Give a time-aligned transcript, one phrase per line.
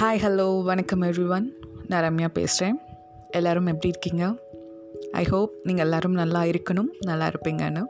[0.00, 1.52] Hi hello வணக்கம் everyone
[1.88, 2.80] நான் ரம்யா பேசுகிறேன்
[3.30, 4.34] எல்லோரும் எப்படி இருக்கீங்க?
[5.12, 7.82] ஐ ஹோப் நீங்கள் எல்லோரும் நல்லா இருக்கணும் நல்லா இருப்பீங்கன்னு.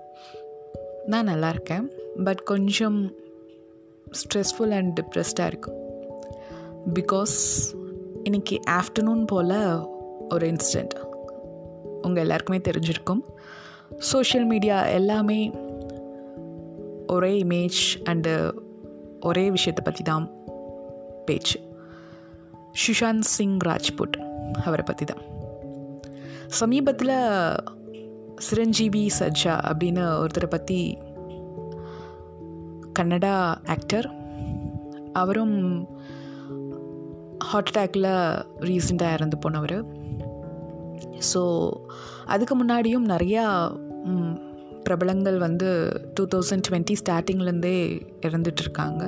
[1.07, 1.93] நான் நல்லா இருக்கேன்
[2.25, 3.13] பட் கொஞ்சம்
[4.11, 5.75] ஸ்ட்ரெஸ்ஃபுல் அண்ட் டிப்ரெஸ்டாக இருக்கும்
[6.95, 7.37] பிகாஸ்
[8.25, 9.87] இன்றைக்கி ஆஃப்டர்நூன் போல்
[10.29, 10.99] ஒரு இன்சிடெண்ட்
[12.03, 13.23] உங்கள் எல்லாருக்குமே தெரிஞ்சிருக்கும்.
[13.99, 15.51] சோஷியல் மீடியா எல்லாமே
[17.07, 18.53] ஒரே இமேஜ் அண்டு
[19.21, 20.31] ஒரே விஷயத்தை பற்றி தான்
[21.25, 21.69] பேச்சு.
[22.73, 24.17] சுஷாந்த் சிங் ராஜ்புட்
[24.65, 25.23] அவரை பற்றி தான்.
[26.47, 27.17] சமீபத்தில்
[28.37, 30.99] சிரஞ்சீவி சஜ்ஜா அப்படின்னு ஒருத்தரை பற்றி
[32.99, 33.35] கன்னடா
[33.67, 34.09] ஆக்டர்
[35.13, 35.89] அவரும்
[37.39, 38.11] ஹார்ட் அட்டாக்கில்
[38.61, 39.79] ரீசெண்டாக இறந்து போனவர்.
[41.33, 41.71] ஸோ
[42.25, 43.45] அதுக்கு முன்னாடியும் நிறையா
[44.83, 45.69] பிரபலங்கள் வந்து
[46.15, 47.77] டூ தௌசண்ட் டுவெண்ட்டி ஸ்டார்டிங்லேருந்தே
[48.21, 49.03] இறந்துட்டுருக்காங்க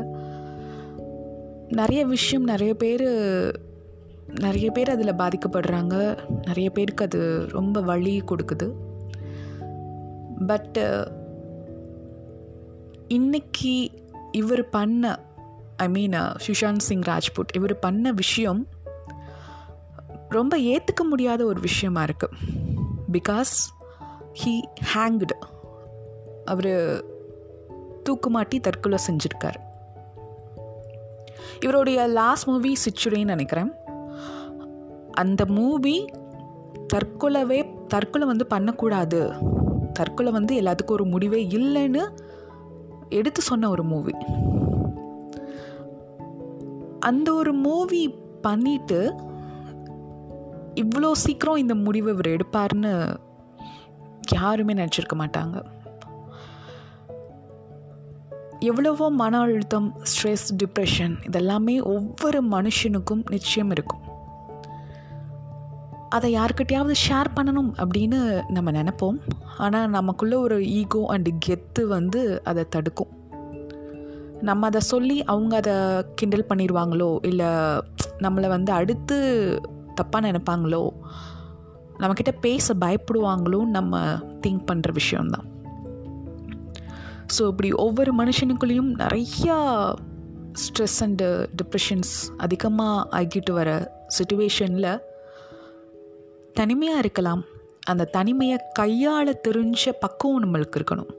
[1.72, 3.04] நிறைய விஷயம் நிறைய பேர்
[4.26, 6.18] நிறைய பேர் அதில் பாதிக்கப்படுறாங்க.
[6.46, 8.72] நிறைய பேருக்கு அது ரொம்ப வலி கொடுக்குது.
[10.46, 11.12] பட்டு
[13.08, 13.90] இன்னைக்கு
[14.32, 15.18] இவர் பண்ண
[15.76, 18.66] ஐ மீன் சுஷாந்த் சிங் ராஜ்புட் இவர் பண்ண விஷயம்
[20.28, 22.60] ரொம்ப ஏற்றுக்க முடியாத ஒரு விஷயமா இருக்குது
[23.12, 23.54] பிகாஸ்
[24.44, 24.60] ஹீ
[24.94, 25.36] ஹேங்க்டு
[26.44, 26.70] அவர்
[28.04, 29.70] தூக்குமாட்டி தற்கொலை செஞ்சுருக்கார்.
[31.60, 33.72] இவருடைய லாஸ்ட் மூவி சிச்சுரின்னு நினைக்கிறேன்.
[35.10, 36.04] அந்த மூவி
[36.94, 39.32] தற்கொலைவே தற்கொலை வந்து பண்ணக்கூடாது.
[39.92, 42.18] தற்கொலை வந்து எல்லாத்துக்கும் ஒரு முடிவே இல்லைன்னு
[43.08, 44.14] எடுத்து சொன்ன ஒரு மூவி
[47.00, 49.14] அந்த ஒரு மூவி பண்ணிட்டு
[50.74, 53.16] இவ்வளோ சீக்கிரம் இந்த முடிவை இவர் எடுப்பார்னு
[54.32, 55.62] யாருமே நினச்சிருக்க மாட்டாங்க.
[58.68, 64.02] எவ்வளவோ மன அழுத்தம் ஸ்ட்ரெஸ் டிப்ரெஷன் இதெல்லாமே ஒவ்வொரு மனுஷனுக்கும் நிச்சயம் இருக்கும்.
[66.08, 68.18] அதை யார்கிட்டயாவது ஷேர் பண்ணணும் அப்படின்னு
[68.48, 69.18] நம்ம நினைப்போம்.
[69.58, 73.12] ஆனால் நமக்குள்ளே ஒரு ஈகோ அண்ட் கெத்து வந்து அதை தடுக்கும்.
[74.40, 75.76] நம்ம அதை சொல்லி அவங்க அதை
[76.14, 77.50] கிண்டல் பண்ணிடுவாங்களோ இல்லை
[78.18, 79.16] நம்மளை வந்து அடுத்து
[80.00, 80.84] தப்பாக நினைப்பாங்களோ
[81.98, 84.00] நம்மக்கிட்ட பேச பயப்படுவாங்களோ நம்ம
[84.46, 85.48] திங்க் பண்ணுற விஷயம்தான்.
[87.38, 89.56] ஸோ இப்படி ஒவ்வொரு மனுஷனுக்குள்ளேயும் நிறையா
[90.62, 95.02] ஸ்ட்ரெஸ் அண்டு டிப்ரெஷன்ஸ் அதிகமாக ஆகிட்டு வர சுச்சுவேஷனில்
[96.52, 97.42] தனிமையாக இருக்கலாம்.
[97.86, 101.10] அந்த தனிமையை கையாள தெரிஞ்ச பக்குவம் நம்மளுக்கு இருக்கணும்.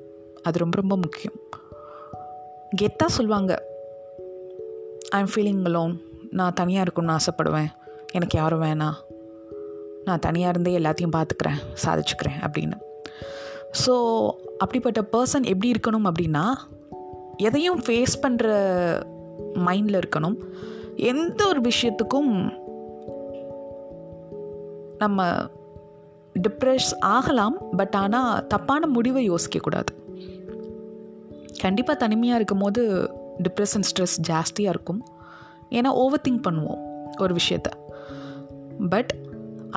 [0.42, 1.38] அது ரொம்ப ரொம்ப முக்கியம்.
[2.82, 3.52] கெத்தாக சொல்லுவாங்க
[5.10, 7.72] ஐ எம் ஃபீலிங் லோன் நான் தனியாக இருக்கணும்னு ஆசைப்படுவேன்.
[8.12, 8.98] எனக்கு யாரும் வேணாம்.
[10.06, 12.73] நான் தனியாக இருந்தே எல்லாத்தையும் பார்த்துக்கிறேன் சாதிச்சுக்கிறேன் அப்படின்னு.
[13.86, 13.96] ஸோ
[14.58, 16.46] அப்படிப்பட்ட பர்சன் எப்படி இருக்கணும் அப்படின்னா
[17.38, 18.48] எதையும் ஃபேஸ் பண்ணுற
[19.66, 20.38] மைண்டில் இருக்கணும்.
[20.96, 22.32] எந்த ஒரு விஷயத்துக்கும்
[24.98, 25.36] நம்ம
[26.48, 29.92] டிப்ரெஸ் ஆகலாம் பட் ஆனால் தப்பான முடிவை யோசிக்கக்கூடாது
[31.58, 33.10] கண்டிப்பாக தனிமையாக இருக்கும் போது
[33.44, 35.06] டிப்ரெஷன் ஸ்ட்ரெஸ் ஜாஸ்தியாக இருக்கும்.
[35.70, 36.82] ஏன்னா ஓவர் திங்க் பண்ணுவோம்
[37.20, 37.70] ஒரு விஷயத்த.
[38.90, 39.16] பட்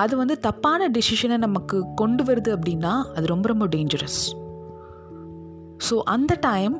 [0.03, 4.23] அது வந்து தப்பான டெசிஷனை நமக்கு கொண்டு வருது அப்படின்னா அது ரொம்ப ரொம்ப டேஞ்சரஸ்
[5.87, 6.75] ஸோ அந்த டைம்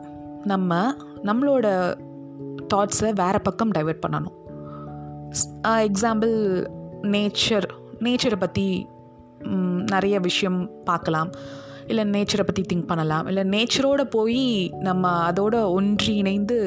[0.45, 0.81] நம்ம
[1.29, 1.67] நம்மளோட
[2.75, 4.37] தாட்ஸை வேறு பக்கம் டைவெர்ட் பண்ணணும்.
[5.89, 6.35] எக்ஸாம்பிள்
[7.15, 7.67] நேச்சர்
[8.07, 8.67] நேச்சரை பற்றி
[9.95, 11.31] நிறைய விஷயம் பார்க்கலாம்.
[11.87, 13.27] இல்லை நேச்சரை பற்றி திங்க் பண்ணலாம்.
[13.27, 14.45] இல்லை நேச்சரோடு போய்
[14.89, 16.59] நம்ம அதோட ஒன்றி இணைந்து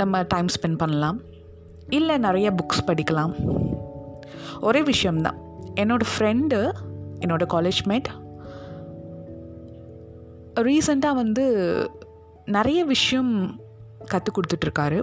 [0.00, 1.18] நம்ம டைம் ஸ்பெண்ட் பண்ணலாம்.
[1.98, 3.34] இல்லை நிறைய புக்ஸ் படிக்கலாம்.
[4.60, 5.38] ஒரே விஷயம்தான்.
[5.80, 6.58] என்னோடய ஃப்ரெண்டு
[7.20, 8.08] என்னோடய காலேஜ் மேட்
[10.66, 11.44] ரீசண்டாக வந்து
[12.56, 13.32] நிறைய விஷயம்
[14.06, 14.98] கற்றுக் கொடுத்துட்ருக்காரு.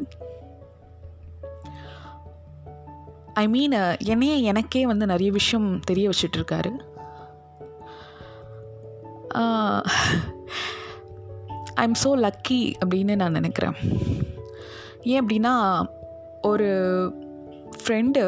[3.33, 6.71] ஐ மீன் என்னையே எனக்கே வந்து நிறைய விஷயம் தெரிய வச்சிட்ருக்காரு.
[11.73, 13.77] ஐ எம் ஸோ லக்கி அப்படின்னு நான் நினைக்கிறேன்.
[15.03, 15.53] ஏன் அப்படின்னா
[16.41, 16.69] ஒரு
[17.81, 18.23] ஃப்ரெண்டு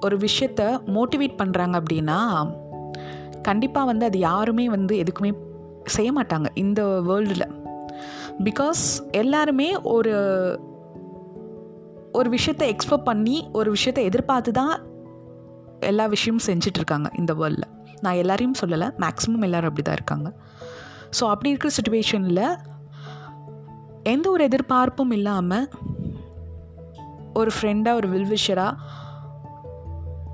[0.00, 2.50] ஒரு விஷயத்த மோட்டிவேட் பண்ணுறாங்க அப்படின்னா
[3.42, 5.34] கண்டிப்பாக வந்து அது யாருமே வந்து எதுக்குமே
[5.84, 7.58] செய்ய மாட்டாங்க இந்த வேர்ல்டில்
[8.44, 10.12] பிகாஸ் எல்லாருமே ஒரு
[12.12, 14.82] ஒரு விஷயத்தை எக்ஸ்பெக்ட் பண்ணி ஒரு விஷயத்தை எதிர்பார்த்து தான்
[15.80, 20.32] எல்லா விஷயமும் செஞ்சிட்ருக்காங்க இந்த வேர்ல்டில் நான் எல்லாரையும் சொல்லலை மேக்ஸிமம் எல்லோரும் அப்படி தான் இருக்காங்க.
[21.20, 22.56] ஸோ அப்படி இருக்கிற சுச்சுவேஷனில்
[24.02, 25.68] எந்த ஒரு எதிர்பார்ப்பும் இல்லாமல்
[27.34, 28.76] ஒரு ஃப்ரெண்டாக ஒரு வில்விஷராக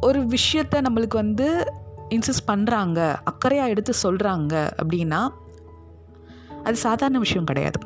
[0.00, 1.72] ஒரு விஷயத்த நம்மளுக்கு வந்து
[2.08, 5.28] இன்சிஸ்ட் பண்ணுறாங்க அக்கறையாக எடுத்து சொல்கிறாங்க அப்படின்னா
[6.64, 7.78] அது சாதாரண விஷயம் கிடையாது.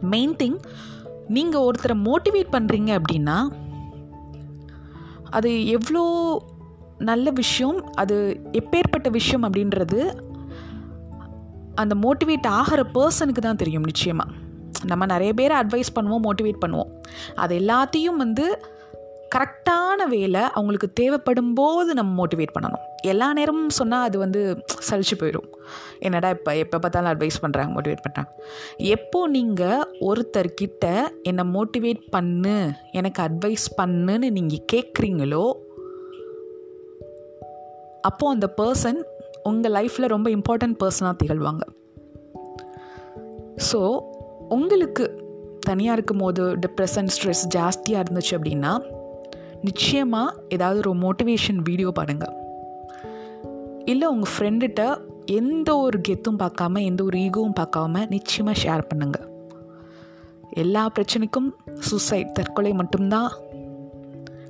[0.00, 0.58] மெயின் திங்
[1.28, 3.48] நீங்கள் ஒருத்தரை மோட்டிவேட் பண்ணுறீங்க அப்படின்னா
[5.30, 6.04] அது எவ்வளோ
[6.98, 10.14] நல்ல விஷயம் அது எப்பேற்பட்ட விஷயம் அப்படின்றது
[11.74, 14.30] அந்த மோட்டிவேட் ஆகிற பர்சனுக்கு தான் தெரியும் நிச்சயமாக
[14.84, 16.90] நம்ம நிறைய பேரை அட்வைஸ் பண்ணுவோம் மோட்டிவேட் பண்ணுவோம்.
[17.34, 18.71] அது எல்லாத்தையும் வந்து
[19.34, 22.84] கரெக்டான வேலை அவங்களுக்கு தேவைப்படும் போது நம்ம மோட்டிவேட் பண்ணணும்.
[23.02, 24.40] எல்லா நேரமும் சொன்னால் அது வந்து
[24.88, 25.48] சலிச்சு போயிடும்.
[25.98, 28.30] என்னடா இப்போ எப்போ பார்த்தாலும் அட்வைஸ் பண்ணுறாங்க மோட்டிவேட் பண்ணுறாங்க
[28.94, 30.86] எப்போ நீங்கள் ஒருத்தர்கிட்ட
[31.22, 32.56] என்னை மோட்டிவேட் பண்ணு
[32.90, 35.44] எனக்கு அட்வைஸ் பண்ணுன்னு நீங்கள் கேட்குறீங்களோ
[38.00, 39.00] அப்போது அந்த பர்சன்
[39.42, 41.64] உங்கள் லைஃப்பில் ரொம்ப இம்பார்ட்டண்ட் பர்சனாக திகழ்வாங்க.
[43.68, 43.80] ஸோ
[44.48, 45.04] உங்களுக்கு
[45.60, 48.72] தனியாக இருக்கும் போது டிப்ரெஷன் ஸ்ட்ரெஸ் ஜாஸ்தியாக இருந்துச்சு அப்படின்னா
[49.62, 52.34] நிச்சயமாக ஏதாவது ஒரு மோட்டிவேஷன் வீடியோ பாருங்கள்
[53.84, 54.82] இல்லை உங்கள் ஃப்ரெண்டுகிட்ட
[55.26, 59.28] எந்த ஒரு கெத்தும் பார்க்காம எந்த ஒரு ஈகோவும் பார்க்காம நிச்சயமாக ஷேர் பண்ணுங்கள்
[60.50, 63.32] எல்லா பிரச்சனைக்கும் சூசைட் தற்கொலை மட்டும்தான்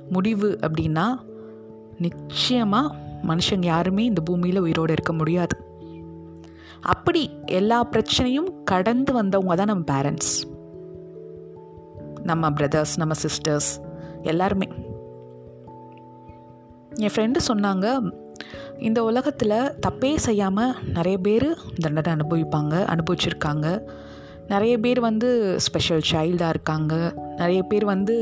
[0.09, 1.05] முடிவு அப்படின்னா
[1.97, 2.95] நிச்சயமாக
[3.27, 5.55] மனுஷங்க யாருமே இந்த பூமியில் உயிரோடு இருக்க முடியாது.
[6.81, 10.33] அப்படி எல்லா பிரச்சனையும் கடந்து வந்தவங்க தான் நம்ம பேரண்ட்ஸ்
[12.23, 13.69] நம்ம பிரதர்ஸ் நம்ம சிஸ்டர்ஸ்
[14.21, 14.67] எல்லாருமே.
[16.95, 18.11] என் ஃப்ரெண்டு சொன்னாங்க
[18.77, 23.87] இந்த உலகத்தில் தப்பே செய்யாமல் நிறைய பேர் தண்டனை அனுபவிப்பாங்க அனுபவிச்சிருக்காங்க.
[24.47, 27.13] நிறைய பேர் வந்து ஸ்பெஷல் சைல்டாக இருக்காங்க.
[27.37, 28.15] நிறைய பேர் வந்து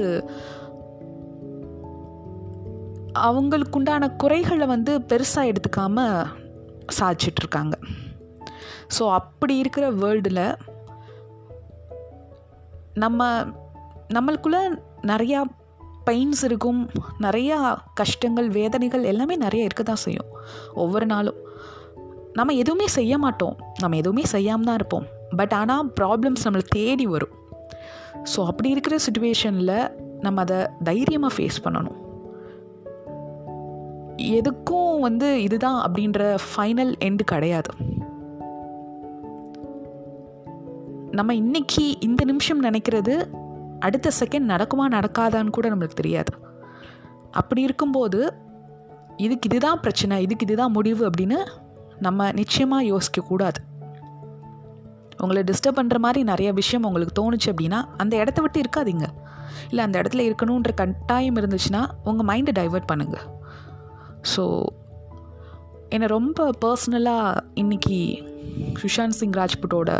[3.20, 6.26] அவங்களுக்குண்டான குறைகளை வந்து பெருசாக எடுத்துக்காம
[7.00, 7.74] சாதிச்சிட்ருக்காங்க.
[9.00, 10.56] ஸோ அப்படி இருக்கிற வேர்ல்டில்
[12.94, 13.46] நம்ம
[14.14, 15.44] நம்மளுக்குள்ளே நிறையா
[16.06, 16.90] பெயின்ஸ் இருக்கும்.
[17.20, 20.30] நிறையா கஷ்டங்கள் வேதனைகள் எல்லாமே நிறைய இருக்க தான் செய்யும்.
[20.74, 21.36] ஒவ்வொரு நாளும்.
[22.34, 23.56] நம்ம எதுவுமே செய்ய மாட்டோம்.
[23.80, 25.06] நம்ம எதுவுமே செய்யாமல் தான் இருப்போம்.
[25.36, 27.36] பட் ஆனால் ப்ராப்ளம்ஸ் நம்மளை தேடி வரும்.
[28.36, 32.00] ஸோ அப்படி இருக்கிற சுச்சுவேஷனில் நம்ம அதை தைரியமாக ஃபேஸ் பண்ணணும்.
[34.18, 37.72] எதுக்கும் வந்து இதுதான் அப்படின்ற ஃபைனல் எண்டு கிடையாது.
[41.12, 43.14] நம்ம இன்னைக்கு இந்த நிமிஷம் நினைக்கிறது
[43.86, 46.32] அடுத்த செகண்ட் நடக்குமா நடக்காதான்னு கூட நம்மளுக்கு தெரியாது.
[47.32, 48.20] அப்படி இருக்கும்போது
[49.26, 51.38] இதுக்கு இதுதான் பிரச்சனை இதுக்கு இதுதான் முடிவு அப்படின்னு
[52.00, 53.60] நம்ம நிச்சயமாக யோசிக்கக்கூடாது
[55.22, 59.08] உங்களை டிஸ்டர்ப் பண்ணுற மாதிரி நிறைய விஷயம் உங்களுக்கு தோணுச்சு அப்படின்னா அந்த இடத்த விட்டு இருக்காதீங்க.
[59.70, 63.28] இல்லை அந்த இடத்துல இருக்கணுன்ற கட்டாயம் இருந்துச்சுன்னா உங்கள் மைண்டை டைவெர்ட் பண்ணுங்கள்
[64.34, 64.44] ஸோ
[65.90, 68.00] என்னை ரொம்ப பர்சனலாக இன்றைக்கி
[68.82, 69.92] சுஷாந்த் சிங் ராஜ்புட்டோட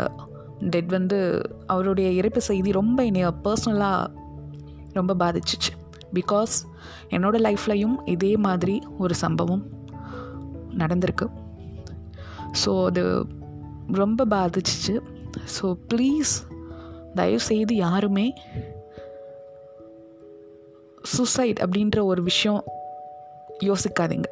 [0.70, 4.10] டெட் வந்து அவருடைய இறப்பு செய்தி ரொம்ப என்னைய பர்சனலாக
[4.92, 5.72] ரொம்ப பாதிச்சிச்சு.
[6.14, 6.54] பிகாஸ்
[7.10, 9.64] என்னோடய லைஃப்லையும் இதே மாதிரி ஒரு சம்பவம்
[10.78, 11.26] நடந்திருக்கு.
[12.64, 13.26] ஸோ அது
[13.92, 15.00] ரொம்ப பாதிச்சிச்சு.
[15.60, 16.34] ஸோ ப்ளீஸ்
[17.14, 18.34] தயவுசெய்து யாருமே
[21.02, 22.64] சூசைட் அப்படின்ற ஒரு விஷயம்
[23.60, 24.28] யோசிக்காதீங்க.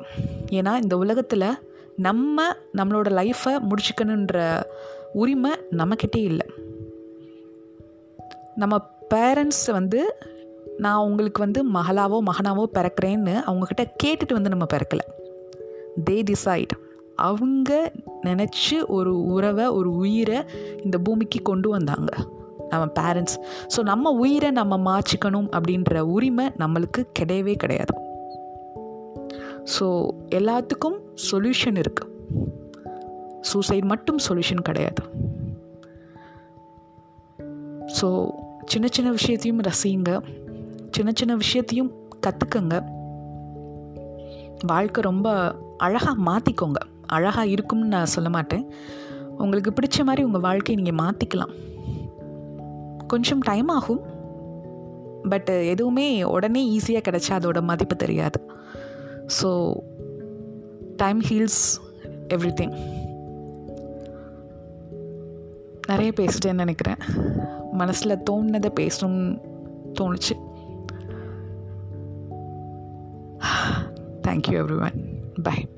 [0.50, 1.58] ஏன்னா இந்த உலகத்தில்
[1.96, 4.62] நம்ம நம்மளோட லைஃப்பை முடிச்சுக்கணுன்ற
[5.12, 6.46] உரிமை நம்மக்கிட்டே இல்லை.
[8.54, 10.16] நம்ம பேரண்ட்ஸ் வந்து
[10.76, 15.06] நான் உங்களுக்கு வந்து மகளாவோ மகனாவோ பிறக்கிறேன்னு அவங்கக்கிட்ட கேட்டுட்டு வந்து நம்ம பிறக்கலை.
[16.10, 16.74] தே டிசைட்
[17.14, 17.92] அவங்க
[18.22, 20.42] நினச்சி ஒரு உறவை ஒரு உயிரை
[20.84, 22.12] இந்த பூமிக்கு கொண்டு வந்தாங்க.
[22.68, 23.36] நம்ம பேரண்ட்ஸ்
[23.76, 27.94] ஸோ நம்ம உயிரை நம்ம மாற்றிக்கணும் அப்படின்ற உரிமை நம்மளுக்கு கிடையவே கிடையாது.
[29.78, 30.98] ஸோ எல்லாத்துக்கும்
[31.30, 32.09] சொல்யூஷன் இருக்குது
[33.40, 35.02] சூசைட் மட்டும் சொல்யூஷன் கிடையாது.
[38.00, 38.30] ஸோ
[38.64, 40.20] சின்ன சின்ன விஷயத்தையும் ரசிங்க.
[40.90, 41.92] சின்ன சின்ன விஷயத்தையும்
[42.26, 42.84] கற்றுக்கங்க
[44.66, 48.70] வாழ்க்கை ரொம்ப அழகாக மாற்றிக்கோங்க அழகாக இருக்கும்னு நான் சொல்ல மாட்டேன்.
[49.38, 51.52] உங்களுக்கு பிடிச்ச மாதிரி உங்கள் வாழ்க்கையை நீங்கள் மாற்றிக்கலாம்
[53.06, 54.02] கொஞ்சம் டைம் ஆகும்.
[55.28, 58.50] பட் எதுவுமே உடனே ஈஸியாக கிடச்சா அதோட மதிப்பு தெரியாது.
[59.42, 59.72] So
[60.96, 61.62] time heals
[62.28, 62.99] everything
[65.90, 66.96] நிறைய பேசிட்டேன்னு நினைக்கிறேன்.
[67.72, 69.40] மனசில் தோணுனதை பேசணும்னு
[70.00, 70.34] தோணுச்சு.
[74.26, 74.98] Thank you every one
[75.42, 75.68] by